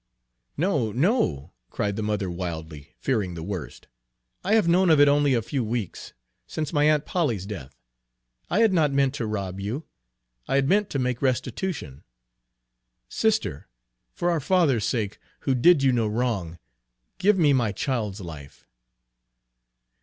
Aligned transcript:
"No, 0.57 0.91
no!" 0.91 1.53
cried 1.69 1.95
the 1.95 2.03
other 2.11 2.27
wildly, 2.27 2.95
fearing 2.97 3.35
the 3.35 3.43
worst. 3.43 3.87
"I 4.43 4.55
have 4.55 4.67
known 4.67 4.89
of 4.89 4.99
it 4.99 5.07
only 5.07 5.35
a 5.35 5.43
few 5.43 5.63
weeks, 5.63 6.13
since 6.47 6.73
my 6.73 6.85
Aunt 6.89 7.05
Polly's 7.05 7.45
death. 7.45 7.77
I 8.49 8.61
had 8.61 8.73
not 8.73 8.91
meant 8.91 9.13
to 9.13 9.27
rob 9.27 9.59
you, 9.59 9.83
I 10.47 10.55
had 10.55 10.67
meant 10.67 10.89
to 10.89 10.97
make 10.97 11.21
restitution. 11.21 12.03
Sister! 13.09 13.67
for 14.11 14.31
our 14.31 14.39
father's 14.39 14.85
sake, 14.85 15.19
who 15.41 15.53
did 15.53 15.83
you 15.83 15.91
no 15.91 16.07
wrong, 16.07 16.57
give 17.19 17.37
me 17.37 17.53
my 17.53 17.71
child's 17.71 18.21
life!" 18.21 18.65